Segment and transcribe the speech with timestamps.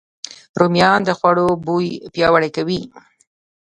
[0.59, 2.81] رومیان د خوړو بوی پیاوړی کوي